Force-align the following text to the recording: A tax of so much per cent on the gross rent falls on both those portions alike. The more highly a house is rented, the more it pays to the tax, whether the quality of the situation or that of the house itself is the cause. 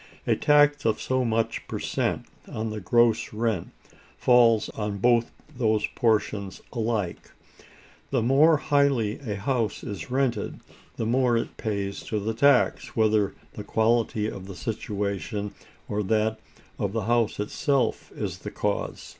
A 0.25 0.35
tax 0.35 0.83
of 0.83 0.99
so 0.99 1.23
much 1.23 1.67
per 1.67 1.77
cent 1.77 2.25
on 2.47 2.71
the 2.71 2.79
gross 2.79 3.31
rent 3.33 3.69
falls 4.17 4.67
on 4.69 4.97
both 4.97 5.29
those 5.55 5.85
portions 5.93 6.59
alike. 6.73 7.29
The 8.09 8.23
more 8.23 8.57
highly 8.57 9.19
a 9.19 9.35
house 9.35 9.83
is 9.83 10.09
rented, 10.09 10.59
the 10.95 11.05
more 11.05 11.37
it 11.37 11.55
pays 11.55 12.01
to 12.05 12.19
the 12.19 12.33
tax, 12.33 12.95
whether 12.95 13.35
the 13.53 13.63
quality 13.63 14.25
of 14.25 14.47
the 14.47 14.55
situation 14.55 15.53
or 15.87 16.01
that 16.01 16.39
of 16.79 16.93
the 16.93 17.01
house 17.03 17.39
itself 17.39 18.11
is 18.15 18.39
the 18.39 18.49
cause. 18.49 19.07